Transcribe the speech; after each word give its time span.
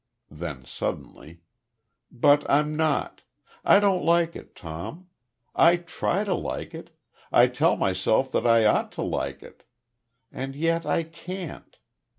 Then, 0.31 0.65
suddenly: 0.65 1.41
"But 2.11 2.43
I'm 2.49 2.75
not. 2.75 3.21
I 3.63 3.79
don't 3.79 4.03
like 4.03 4.35
it, 4.35 4.55
Tom. 4.55 5.09
I 5.53 5.75
try 5.75 6.23
to 6.23 6.33
like 6.33 6.73
it. 6.73 6.89
I 7.31 7.45
tell 7.45 7.75
myself 7.77 8.31
that 8.31 8.47
I 8.47 8.65
ought 8.65 8.91
to 8.93 9.03
like 9.03 9.43
it. 9.43 9.61
And 10.31 10.55
yet 10.55 10.87
I 10.87 11.03
can't. 11.03 11.77